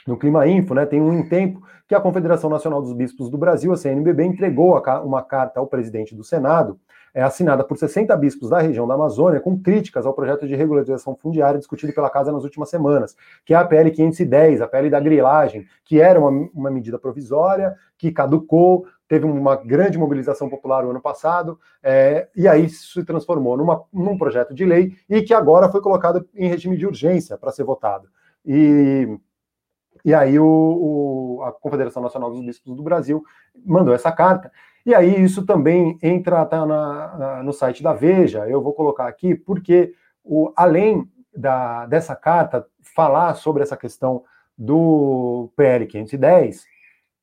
no 0.08 0.16
Clima 0.16 0.48
Info, 0.48 0.72
né, 0.72 0.86
tem 0.86 1.02
um 1.02 1.28
tempo 1.28 1.62
que 1.86 1.94
a 1.94 2.00
Confederação 2.00 2.48
Nacional 2.48 2.80
dos 2.80 2.94
Bispos 2.94 3.28
do 3.28 3.36
Brasil, 3.36 3.70
a 3.72 3.76
CNBB, 3.76 4.24
entregou 4.24 4.82
uma 5.04 5.22
carta 5.22 5.60
ao 5.60 5.66
presidente 5.66 6.14
do 6.14 6.24
Senado, 6.24 6.78
é 7.14 7.22
assinada 7.22 7.62
por 7.62 7.76
60 7.76 8.14
bispos 8.16 8.50
da 8.50 8.58
região 8.58 8.86
da 8.86 8.94
Amazônia, 8.94 9.40
com 9.40 9.58
críticas 9.58 10.06
ao 10.06 10.14
projeto 10.14 10.46
de 10.46 10.54
regularização 10.54 11.14
fundiária 11.14 11.58
discutido 11.58 11.92
pela 11.92 12.08
Casa 12.08 12.32
nas 12.32 12.44
últimas 12.44 12.70
semanas, 12.70 13.16
que 13.44 13.52
é 13.52 13.56
a 13.56 13.64
PL 13.64 13.90
510, 13.90 14.60
a 14.60 14.68
PL 14.68 14.90
da 14.90 15.00
grilagem, 15.00 15.66
que 15.84 16.00
era 16.00 16.18
uma, 16.18 16.48
uma 16.54 16.70
medida 16.70 16.98
provisória, 16.98 17.74
que 17.96 18.10
caducou, 18.10 18.86
teve 19.06 19.26
uma 19.26 19.56
grande 19.56 19.98
mobilização 19.98 20.48
popular 20.48 20.84
o 20.84 20.90
ano 20.90 21.00
passado, 21.00 21.58
é, 21.82 22.28
e 22.36 22.46
aí 22.46 22.68
se 22.68 23.04
transformou 23.04 23.56
numa, 23.56 23.82
num 23.92 24.16
projeto 24.16 24.54
de 24.54 24.64
lei 24.64 24.92
e 25.08 25.22
que 25.22 25.34
agora 25.34 25.70
foi 25.70 25.80
colocado 25.80 26.26
em 26.34 26.48
regime 26.48 26.76
de 26.76 26.86
urgência 26.86 27.36
para 27.36 27.52
ser 27.52 27.64
votado. 27.64 28.08
E 28.44 29.18
e 30.08 30.14
aí 30.14 30.38
o, 30.38 30.46
o, 30.46 31.42
a 31.42 31.52
Confederação 31.52 32.02
Nacional 32.02 32.30
dos 32.30 32.40
Bispos 32.40 32.74
do 32.74 32.82
Brasil 32.82 33.22
mandou 33.62 33.92
essa 33.92 34.10
carta. 34.10 34.50
E 34.86 34.94
aí 34.94 35.22
isso 35.22 35.44
também 35.44 35.98
entra 36.02 36.46
tá 36.46 36.64
na, 36.64 37.18
na, 37.18 37.42
no 37.42 37.52
site 37.52 37.82
da 37.82 37.92
Veja, 37.92 38.48
eu 38.48 38.62
vou 38.62 38.72
colocar 38.72 39.06
aqui, 39.06 39.34
porque 39.34 39.92
o, 40.24 40.50
além 40.56 41.06
da, 41.36 41.84
dessa 41.84 42.16
carta 42.16 42.66
falar 42.80 43.34
sobre 43.34 43.62
essa 43.62 43.76
questão 43.76 44.24
do 44.56 45.52
PL 45.54 45.86
510, 45.86 46.64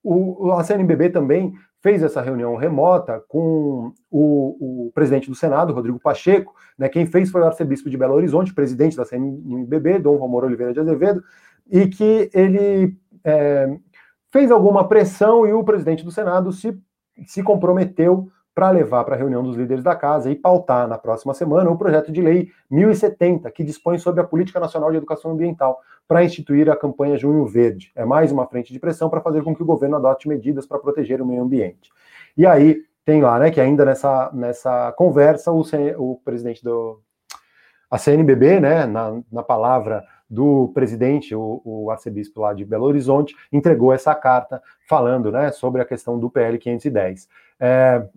o, 0.04 0.52
a 0.52 0.64
CNBB 0.64 1.10
também 1.10 1.56
fez 1.82 2.04
essa 2.04 2.22
reunião 2.22 2.56
remota 2.56 3.20
com 3.28 3.94
o, 4.12 4.86
o, 4.86 4.92
presidente 4.94 5.28
do 5.28 5.36
Senado, 5.36 5.74
Rodrigo 5.74 6.00
Pacheco, 6.00 6.54
né, 6.78 6.88
quem 6.88 7.08
fez 7.08 7.32
foi 7.32 7.42
o 7.42 7.46
arcebispo 7.46 7.90
de 7.90 7.98
Belo 7.98 8.14
Horizonte, 8.14 8.54
presidente 8.54 8.96
da 8.96 9.06
CNBB, 9.06 9.98
Dom 9.98 10.18
Romor 10.18 10.44
Oliveira 10.44 10.72
de 10.72 10.80
Azevedo, 10.80 11.24
e 11.70 11.88
que 11.88 12.30
ele 12.34 12.98
é, 13.24 13.78
fez 14.32 14.52
alguma 14.52 14.88
pressão 14.88 15.48
e 15.48 15.54
o 15.54 15.64
presidente 15.64 16.04
do 16.04 16.12
Senado 16.12 16.52
se, 16.52 16.78
se 17.26 17.42
comprometeu 17.42 18.30
para 18.54 18.70
levar 18.70 19.04
para 19.04 19.16
a 19.16 19.18
reunião 19.18 19.44
dos 19.44 19.58
líderes 19.58 19.84
da 19.84 19.96
casa 19.96 20.32
e 20.32 20.36
pautar 20.36 20.88
na 20.88 20.98
próxima 20.98 21.34
semana 21.34 21.70
o 21.70 21.78
projeto 21.78 22.10
de 22.10 22.22
lei 22.22 22.50
1070, 22.72 23.52
que 23.52 23.66
dispõe 23.66 23.98
sobre 23.98 24.22
a 24.22 24.24
Política 24.24 24.62
Nacional 24.62 24.92
de 24.92 24.98
Educação 24.98 25.32
Ambiental, 25.32 25.82
para 26.08 26.24
instituir 26.24 26.70
a 26.70 26.76
campanha 26.76 27.18
Junho 27.18 27.46
Verde. 27.46 27.92
É 27.96 28.06
mais 28.06 28.32
uma 28.32 28.48
frente 28.48 28.72
de 28.72 28.80
pressão 28.80 29.10
para 29.10 29.20
fazer 29.20 29.44
com 29.44 29.54
que 29.54 29.62
o 29.62 29.66
governo 29.66 29.98
adote 29.98 30.30
medidas 30.30 30.66
para 30.66 30.80
proteger 30.80 31.22
o 31.22 31.26
meio 31.26 31.42
ambiente. 31.42 31.92
E 32.38 32.46
aí 32.46 32.84
tem 33.04 33.22
lá, 33.22 33.38
né, 33.40 33.52
que 33.52 33.60
ainda 33.60 33.84
nessa, 33.84 34.30
nessa 34.34 34.92
conversa 34.94 35.52
o, 35.52 35.64
o 35.98 36.16
presidente 36.24 36.64
do 36.64 37.02
a 37.90 37.98
CNBB, 37.98 38.60
né, 38.60 38.86
na, 38.86 39.22
na 39.32 39.44
palavra 39.44 40.04
do 40.30 40.72
presidente, 40.74 41.36
o, 41.36 41.62
o, 41.64 41.92
arcebispo 41.92 42.42
lá 42.42 42.54
de 42.54 42.66
Belo 42.66 42.86
Horizonte, 42.86 43.36
entregou 43.52 43.94
essa 43.94 44.14
carta 44.16 44.62
falando 44.88 45.32
né, 45.32 45.52
sobre 45.52 45.82
a 45.82 45.86
questão 45.86 46.20
do 46.20 46.30
PL 46.30 46.58
510. 46.58 47.30
É, 47.60 48.08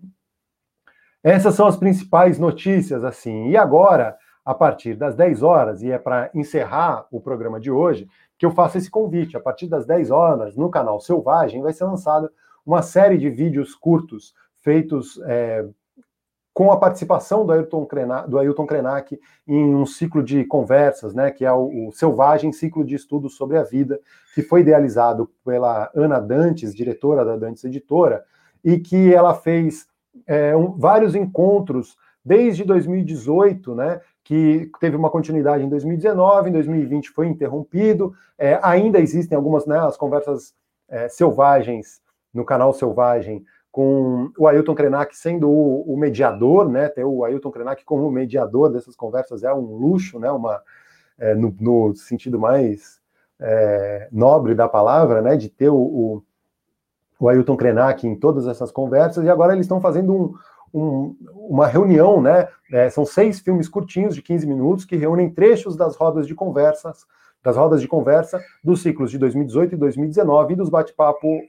essas 1.23 1.55
são 1.55 1.67
as 1.67 1.77
principais 1.77 2.39
notícias, 2.39 3.03
assim. 3.03 3.49
E 3.49 3.57
agora, 3.57 4.17
a 4.43 4.53
partir 4.53 4.95
das 4.95 5.15
10 5.15 5.43
horas, 5.43 5.83
e 5.83 5.91
é 5.91 5.97
para 5.97 6.29
encerrar 6.33 7.05
o 7.11 7.19
programa 7.19 7.59
de 7.59 7.69
hoje, 7.69 8.07
que 8.37 8.45
eu 8.45 8.51
faço 8.51 8.77
esse 8.77 8.89
convite. 8.89 9.35
A 9.35 9.39
partir 9.39 9.67
das 9.67 9.85
10 9.85 10.11
horas, 10.11 10.55
no 10.55 10.69
canal 10.69 10.99
Selvagem, 10.99 11.61
vai 11.61 11.73
ser 11.73 11.83
lançada 11.83 12.31
uma 12.65 12.81
série 12.81 13.17
de 13.17 13.29
vídeos 13.29 13.75
curtos 13.75 14.33
feitos 14.61 15.19
é, 15.25 15.65
com 16.53 16.71
a 16.71 16.77
participação 16.77 17.45
do 17.45 17.51
Ailton, 17.51 17.85
Krenak, 17.85 18.29
do 18.29 18.65
Krenak 18.65 19.19
em 19.47 19.75
um 19.75 19.85
ciclo 19.85 20.23
de 20.23 20.43
conversas, 20.43 21.13
né, 21.13 21.31
que 21.31 21.45
é 21.45 21.51
o, 21.51 21.87
o, 21.87 21.91
Selvagem 21.91 22.51
Ciclo 22.51 22.83
de 22.83 22.95
Estudos 22.95 23.35
sobre 23.35 23.57
a 23.57 23.63
Vida, 23.63 23.99
que 24.33 24.41
foi 24.41 24.61
idealizado 24.61 25.29
pela 25.45 25.89
Ana 25.95 26.19
Dantes, 26.19 26.75
diretora 26.75 27.23
da 27.23 27.37
Dantes 27.37 27.63
Editora, 27.63 28.23
e 28.63 28.77
que 28.77 29.13
ela 29.13 29.33
fez 29.33 29.87
é, 30.27 30.55
um, 30.55 30.71
vários 30.77 31.15
encontros 31.15 31.97
desde 32.25 32.63
2018, 32.63 33.73
né, 33.73 34.01
que 34.23 34.69
teve 34.79 34.95
uma 34.95 35.09
continuidade 35.09 35.63
em 35.63 35.69
2019, 35.69 36.49
em 36.49 36.53
2020 36.53 37.09
foi 37.09 37.27
interrompido, 37.27 38.13
é, 38.37 38.59
ainda 38.61 38.99
existem 38.99 39.35
algumas, 39.35 39.65
né, 39.65 39.79
as 39.79 39.97
conversas 39.97 40.53
é, 40.89 41.07
selvagens 41.07 42.01
no 42.33 42.45
canal 42.45 42.73
Selvagem, 42.73 43.43
com 43.71 44.31
o 44.37 44.47
Ailton 44.47 44.73
Krenak 44.73 45.15
sendo 45.15 45.49
o, 45.49 45.95
mediador, 45.97 46.69
né? 46.69 46.89
Ter 46.89 47.03
o 47.03 47.23
Ailton 47.23 47.51
Krenak 47.51 47.85
como 47.85 48.09
mediador 48.11 48.71
dessas 48.71 48.95
conversas 48.95 49.43
é 49.43 49.53
um 49.53 49.75
luxo, 49.75 50.19
né? 50.19 50.31
Uma, 50.31 50.61
é, 51.17 51.35
no, 51.35 51.55
no, 51.59 51.95
sentido 51.95 52.39
mais 52.39 52.99
é, 53.39 54.07
nobre 54.11 54.55
da 54.55 54.67
palavra, 54.67 55.21
né? 55.21 55.37
De 55.37 55.49
ter 55.49 55.69
o, 55.69 55.77
o, 55.77 56.23
o 57.19 57.29
Ailton 57.29 57.55
Krenak 57.55 58.07
em 58.07 58.15
todas 58.15 58.47
essas 58.47 58.71
conversas, 58.71 59.23
e 59.23 59.29
agora 59.29 59.53
eles 59.53 59.65
estão 59.65 59.79
fazendo 59.79 60.13
um, 60.13 60.33
um, 60.73 61.15
uma 61.35 61.67
reunião, 61.67 62.21
né? 62.21 62.47
É, 62.71 62.89
são 62.89 63.05
seis 63.05 63.39
filmes 63.39 63.69
curtinhos 63.69 64.15
de 64.15 64.21
15 64.21 64.47
minutos 64.47 64.85
que 64.85 64.95
reúnem 64.95 65.29
trechos 65.29 65.75
das 65.75 65.95
rodas 65.95 66.25
de 66.25 66.33
conversas, 66.33 67.05
das 67.43 67.55
rodas 67.55 67.81
de 67.81 67.87
conversa 67.87 68.41
dos 68.63 68.81
ciclos 68.81 69.11
de 69.11 69.17
2018 69.17 69.75
e 69.75 69.77
2019 69.77 70.53
e 70.53 70.55
dos 70.55 70.69
bate-papos 70.69 71.41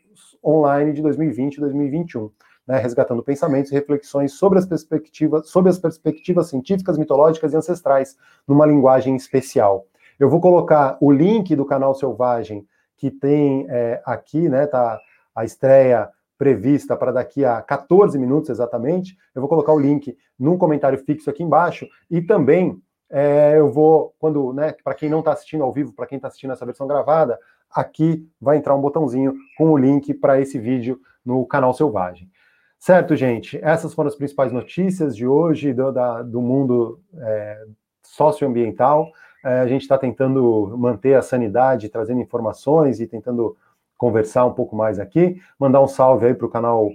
online 0.44 0.92
de 0.92 1.02
2020 1.02 1.56
e 1.56 1.61
2021, 1.61 2.30
né, 2.66 2.78
resgatando 2.78 3.23
pensamentos 3.23 3.70
e 3.70 3.75
reflexões 3.75 4.32
sobre 4.32 4.59
as 4.59 4.66
perspectivas, 4.66 5.49
sobre 5.49 5.70
as 5.70 5.78
perspectivas 5.78 6.49
científicas, 6.49 6.97
mitológicas 6.97 7.52
e 7.52 7.56
ancestrais 7.56 8.16
numa 8.47 8.66
linguagem 8.66 9.16
especial. 9.16 9.87
Eu 10.18 10.28
vou 10.28 10.40
colocar 10.40 10.97
o 11.00 11.11
link 11.11 11.54
do 11.56 11.64
canal 11.64 11.94
Selvagem 11.94 12.66
que 12.97 13.11
tem 13.11 13.66
é, 13.68 14.02
aqui, 14.04 14.49
né, 14.49 14.66
tá 14.66 15.00
a 15.35 15.44
estreia 15.44 16.09
prevista 16.37 16.97
para 16.97 17.12
daqui 17.12 17.44
a 17.44 17.61
14 17.61 18.18
minutos 18.18 18.50
exatamente. 18.50 19.16
Eu 19.35 19.42
vou 19.42 19.49
colocar 19.49 19.73
o 19.73 19.78
link 19.78 20.16
num 20.38 20.56
comentário 20.56 20.99
fixo 20.99 21.28
aqui 21.28 21.42
embaixo 21.42 21.87
e 22.11 22.23
também 22.23 22.80
é, 23.11 23.59
eu 23.59 23.71
vou, 23.71 24.14
quando, 24.19 24.52
né, 24.52 24.75
para 24.85 24.95
quem 24.95 25.09
não 25.09 25.19
está 25.19 25.33
assistindo 25.33 25.64
ao 25.64 25.73
vivo, 25.73 25.93
para 25.93 26.07
quem 26.07 26.17
está 26.17 26.29
assistindo 26.29 26.52
essa 26.52 26.64
versão 26.64 26.87
gravada, 26.87 27.38
aqui 27.71 28.29
vai 28.40 28.57
entrar 28.57 28.75
um 28.75 28.81
botãozinho 28.81 29.35
com 29.59 29.71
o 29.71 29.76
link 29.76 30.14
para 30.14 30.40
esse 30.40 30.59
vídeo 30.59 31.00
no 31.25 31.45
canal 31.45 31.75
Selvagem. 31.75 32.31
Certo, 32.79 33.14
gente? 33.14 33.59
Essas 33.62 33.93
foram 33.93 34.09
as 34.09 34.14
principais 34.14 34.52
notícias 34.52 35.14
de 35.14 35.26
hoje 35.26 35.73
do, 35.73 35.93
da, 35.93 36.23
do 36.23 36.40
mundo 36.40 37.00
é, 37.19 37.64
socioambiental. 38.02 39.11
É, 39.45 39.61
a 39.61 39.67
gente 39.67 39.83
está 39.83 39.99
tentando 39.99 40.75
manter 40.79 41.14
a 41.14 41.23
sanidade, 41.23 41.90
trazendo 41.90 42.21
informações 42.21 43.00
e 43.00 43.07
tentando 43.07 43.57
conversar 43.99 44.47
um 44.47 44.55
pouco 44.55 44.75
mais 44.75 44.99
aqui. 44.99 45.38
Mandar 45.59 45.83
um 45.83 45.88
salve 45.88 46.26
aí 46.26 46.35
para 46.35 46.47
o 46.47 46.50
canal 46.50 46.88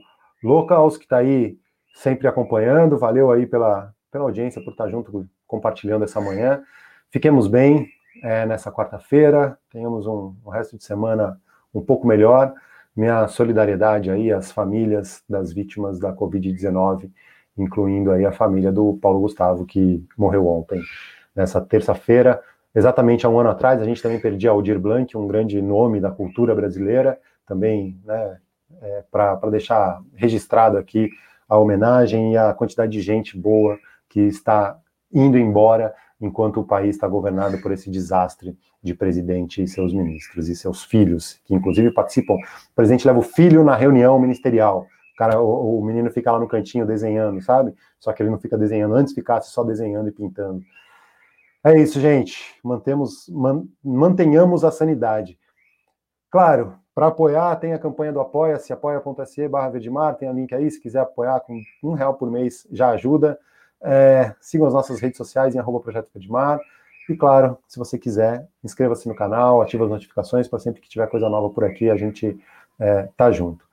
Locals, 0.44 0.98
que 0.98 1.04
está 1.04 1.18
aí 1.18 1.58
sempre 1.94 2.28
acompanhando. 2.28 2.98
Valeu 2.98 3.32
aí 3.32 3.46
pela, 3.46 3.94
pela 4.12 4.24
audiência, 4.24 4.64
por 4.64 4.72
estar 4.72 4.90
junto 4.90 5.28
compartilhando 5.48 6.04
essa 6.04 6.20
manhã. 6.22 6.62
Fiquemos 7.10 7.48
bem 7.48 7.88
é, 8.24 8.46
nessa 8.46 8.72
quarta-feira, 8.72 9.58
tenhamos 9.70 10.08
um, 10.08 10.36
um, 10.46 10.50
resto 10.50 10.78
de 10.78 10.84
semana 10.84 11.40
um 11.74 11.82
pouco 11.82 12.08
melhor. 12.08 12.54
Minha 12.96 13.28
solidariedade 13.28 14.10
aí 14.10 14.32
às 14.32 14.52
famílias 14.52 15.24
das 15.28 15.52
vítimas 15.52 16.00
da 16.00 16.14
Covid-19, 16.14 17.12
incluindo 17.58 18.12
aí 18.12 18.26
a 18.26 18.32
família 18.32 18.72
do 18.72 18.98
Paulo 19.02 19.20
Gustavo, 19.20 19.66
que 19.66 20.06
morreu 20.18 20.48
ontem, 20.48 20.82
nessa 21.36 21.60
terça-feira. 21.60 22.42
Exatamente 22.74 23.26
há 23.26 23.30
um 23.30 23.40
ano 23.40 23.50
atrás, 23.50 23.82
a 23.82 23.86
gente 23.86 24.02
também 24.02 24.20
perdia 24.20 24.52
Aldir 24.52 24.80
Blanc, 24.80 25.16
um 25.18 25.28
grande 25.28 25.62
nome 25.62 26.00
da 26.00 26.12
cultura 26.12 26.56
brasileira, 26.56 27.20
também, 27.46 28.00
né, 28.04 28.38
é, 28.82 29.04
para 29.12 29.50
deixar 29.50 30.02
registrado 30.16 30.78
aqui 30.78 31.10
a 31.48 31.58
homenagem 31.58 32.34
e 32.34 32.38
a 32.38 32.54
quantidade 32.54 32.92
de 32.92 33.02
gente 33.02 33.38
boa 33.38 33.78
que 34.10 34.22
está 34.22 34.78
indo 35.12 35.38
embora 35.38 35.94
enquanto 36.20 36.60
o 36.60 36.64
país 36.64 36.96
está 36.96 37.08
governado 37.08 37.62
por 37.62 37.72
esse 37.72 37.90
desastre 37.90 38.58
de 38.82 38.94
presidente 38.94 39.62
e 39.62 39.68
seus 39.68 39.94
ministros 39.94 40.48
e 40.48 40.56
seus 40.56 40.84
filhos, 40.84 41.40
que 41.46 41.54
inclusive 41.54 41.92
participam. 41.92 42.34
O 42.36 42.76
presidente 42.76 43.06
leva 43.06 43.20
o 43.20 43.24
filho 43.24 43.64
na 43.64 43.76
reunião 43.76 44.20
ministerial. 44.20 44.88
O, 45.14 45.18
cara, 45.18 45.42
o, 45.42 45.80
o 45.80 45.86
menino 45.86 46.12
fica 46.12 46.32
lá 46.32 46.40
no 46.40 46.48
cantinho 46.48 46.86
desenhando, 46.86 47.42
sabe? 47.42 47.74
Só 48.00 48.14
que 48.14 48.22
ele 48.22 48.30
não 48.30 48.40
fica 48.40 48.58
desenhando, 48.58 48.96
antes 48.96 49.14
ficasse 49.14 49.52
só 49.52 49.64
desenhando 49.64 50.10
e 50.10 50.12
pintando. 50.12 50.62
É 51.64 51.80
isso, 51.80 52.00
gente. 52.00 52.60
Mantemos, 52.64 53.28
man, 53.30 53.66
mantenhamos 53.84 54.64
a 54.64 54.72
sanidade. 54.72 55.38
Claro, 56.30 56.76
para 56.94 57.08
apoiar, 57.08 57.56
tem 57.56 57.74
a 57.74 57.80
campanha 57.80 58.14
do 58.14 58.20
Apoia-se, 58.20 58.72
apoia.se 58.72 59.48
barra 59.48 59.70
Verdemar, 59.70 60.16
tem 60.16 60.30
o 60.30 60.34
link 60.34 60.54
aí, 60.54 60.70
se 60.70 60.80
quiser 60.80 61.00
apoiar 61.00 61.40
com 61.40 61.60
um 61.84 61.94
real 61.94 62.14
por 62.14 62.30
mês, 62.30 62.68
já 62.72 62.90
ajuda. 62.90 63.40
É, 63.82 64.34
sigam 64.42 64.68
as 64.68 64.74
nossas 64.74 65.00
redes 65.00 65.18
sociais 65.18 65.56
em 65.56 65.60
arroba 65.60 65.80
Projeto 65.80 66.10
Pedimar. 66.14 66.60
E 67.10 67.16
claro, 67.16 67.58
se 67.68 67.78
você 67.78 67.98
quiser, 67.98 68.48
inscreva-se 68.64 69.08
no 69.08 69.16
canal, 69.16 69.62
ative 69.62 69.84
as 69.84 69.90
notificações 69.90 70.48
para 70.48 70.60
sempre 70.60 70.82
que 70.82 70.90
tiver 70.90 71.08
coisa 71.08 71.30
nova 71.30 71.50
por 71.50 71.64
aqui, 71.64 71.90
a 71.90 71.96
gente 71.96 72.40
é, 72.80 73.10
tá 73.16 73.32
junto. 73.32 73.66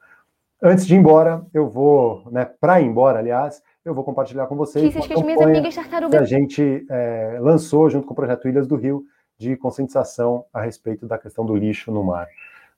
Antes 0.62 0.86
de 0.86 0.94
ir 0.94 0.98
embora, 0.98 1.44
eu 1.52 1.68
vou, 1.68 2.22
né, 2.30 2.44
para 2.44 2.80
ir 2.80 2.86
embora, 2.86 3.18
aliás, 3.18 3.62
eu 3.84 3.94
vou 3.94 4.04
compartilhar 4.04 4.46
com 4.46 4.54
vocês 4.54 4.94
que 4.94 5.22
minhas 5.24 5.40
amigas 5.40 5.74
que 6.10 6.16
a 6.16 6.24
gente 6.24 6.86
é, 6.88 7.38
lançou 7.40 7.90
junto 7.90 8.06
com 8.06 8.12
o 8.12 8.16
Projeto 8.16 8.48
Ilhas 8.48 8.68
do 8.68 8.76
Rio 8.76 9.04
de 9.36 9.56
conscientização 9.56 10.44
a 10.52 10.60
respeito 10.60 11.06
da 11.06 11.18
questão 11.18 11.44
do 11.44 11.56
lixo 11.56 11.90
no 11.90 12.04
mar. 12.04 12.28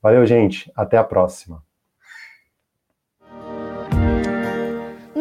Valeu, 0.01 0.25
gente. 0.25 0.71
Até 0.75 0.97
a 0.97 1.03
próxima. 1.03 1.61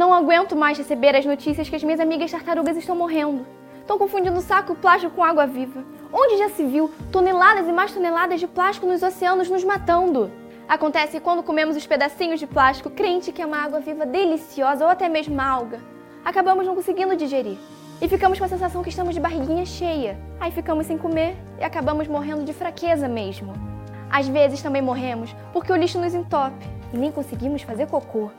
Não 0.04 0.12
aguento 0.12 0.54
mais 0.54 0.76
receber 0.76 1.16
as 1.16 1.24
notícias 1.24 1.66
que 1.66 1.76
as 1.76 1.82
minhas 1.82 1.98
amigas 1.98 2.30
tartarugas 2.30 2.76
estão 2.76 2.94
morrendo. 2.94 3.46
Estão 3.80 3.96
confundindo 3.96 4.38
saco 4.42 4.74
plástico 4.74 5.16
com 5.16 5.24
água 5.24 5.46
viva. 5.46 5.82
Onde 6.12 6.36
já 6.36 6.50
se 6.50 6.62
viu 6.62 6.90
toneladas 7.10 7.66
e 7.66 7.72
mais 7.72 7.90
toneladas 7.90 8.38
de 8.38 8.46
plástico 8.46 8.86
nos 8.86 9.02
oceanos 9.02 9.48
nos 9.48 9.64
matando? 9.64 10.30
Acontece 10.68 11.20
quando 11.20 11.42
comemos 11.42 11.74
os 11.74 11.86
pedacinhos 11.86 12.38
de 12.38 12.46
plástico, 12.46 12.90
crente 12.90 13.32
que 13.32 13.40
é 13.40 13.46
uma 13.46 13.56
água 13.56 13.80
viva 13.80 14.04
deliciosa 14.04 14.84
ou 14.84 14.90
até 14.90 15.08
mesmo 15.08 15.40
alga. 15.40 15.80
Acabamos 16.22 16.66
não 16.66 16.74
conseguindo 16.74 17.16
digerir. 17.16 17.56
E 18.02 18.06
ficamos 18.06 18.38
com 18.38 18.44
a 18.44 18.48
sensação 18.48 18.82
que 18.82 18.90
estamos 18.90 19.14
de 19.14 19.20
barriguinha 19.22 19.64
cheia. 19.64 20.18
Aí 20.38 20.52
ficamos 20.52 20.84
sem 20.84 20.98
comer 20.98 21.34
e 21.58 21.64
acabamos 21.64 22.06
morrendo 22.08 22.44
de 22.44 22.52
fraqueza 22.52 23.08
mesmo. 23.08 23.54
Às 24.10 24.28
vezes 24.28 24.60
também 24.60 24.82
morremos 24.82 25.34
porque 25.50 25.72
o 25.72 25.76
lixo 25.76 25.98
nos 25.98 26.12
entope 26.12 26.66
e 26.92 26.98
nem 26.98 27.10
conseguimos 27.10 27.62
fazer 27.62 27.86
cocô. 27.86 28.30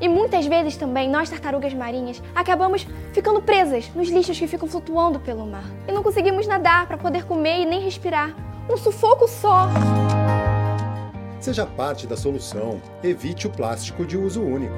E 0.00 0.08
muitas 0.08 0.46
vezes 0.46 0.76
também 0.76 1.10
nós, 1.10 1.28
tartarugas 1.28 1.74
marinhas, 1.74 2.22
acabamos 2.34 2.86
ficando 3.12 3.42
presas 3.42 3.90
nos 3.94 4.08
lixos 4.08 4.38
que 4.38 4.46
ficam 4.46 4.68
flutuando 4.68 5.18
pelo 5.18 5.46
mar. 5.46 5.64
E 5.88 5.92
não 5.92 6.02
conseguimos 6.02 6.46
nadar 6.46 6.86
para 6.86 6.96
poder 6.96 7.24
comer 7.24 7.60
e 7.60 7.66
nem 7.66 7.80
respirar. 7.80 8.34
Um 8.70 8.76
sufoco 8.76 9.26
só! 9.26 9.68
Seja 11.40 11.64
parte 11.64 12.06
da 12.06 12.16
solução. 12.16 12.80
Evite 13.02 13.46
o 13.46 13.50
plástico 13.50 14.04
de 14.04 14.16
uso 14.16 14.42
único. 14.42 14.74